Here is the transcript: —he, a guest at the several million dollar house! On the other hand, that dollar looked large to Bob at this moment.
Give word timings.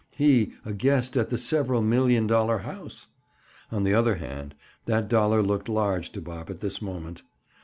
—he, 0.15 0.51
a 0.65 0.73
guest 0.73 1.15
at 1.15 1.29
the 1.29 1.37
several 1.37 1.79
million 1.79 2.25
dollar 2.25 2.57
house! 2.57 3.09
On 3.71 3.83
the 3.83 3.93
other 3.93 4.15
hand, 4.15 4.55
that 4.85 5.07
dollar 5.07 5.43
looked 5.43 5.69
large 5.69 6.11
to 6.13 6.21
Bob 6.23 6.49
at 6.49 6.59
this 6.59 6.81
moment. 6.81 7.21